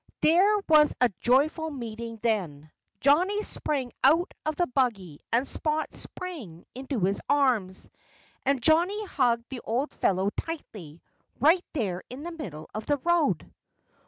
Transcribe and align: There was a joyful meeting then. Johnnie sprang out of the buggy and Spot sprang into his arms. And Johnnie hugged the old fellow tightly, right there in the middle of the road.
There 0.21 0.55
was 0.67 0.95
a 0.99 1.09
joyful 1.19 1.69
meeting 1.69 2.17
then. 2.23 2.71
Johnnie 3.01 3.43
sprang 3.43 3.93
out 4.03 4.33
of 4.47 4.55
the 4.55 4.65
buggy 4.65 5.19
and 5.31 5.47
Spot 5.47 5.93
sprang 5.93 6.65
into 6.73 7.01
his 7.01 7.21
arms. 7.29 7.91
And 8.43 8.63
Johnnie 8.63 9.05
hugged 9.05 9.45
the 9.49 9.61
old 9.63 9.93
fellow 9.93 10.31
tightly, 10.31 11.03
right 11.39 11.63
there 11.73 12.03
in 12.09 12.23
the 12.23 12.31
middle 12.31 12.67
of 12.73 12.87
the 12.87 12.97
road. 12.97 13.53